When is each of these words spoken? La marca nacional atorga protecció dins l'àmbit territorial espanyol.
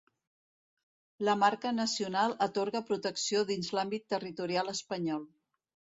La 1.27 1.35
marca 1.41 1.73
nacional 1.81 2.35
atorga 2.47 2.83
protecció 2.89 3.45
dins 3.53 3.73
l'àmbit 3.79 4.11
territorial 4.15 4.77
espanyol. 4.77 5.29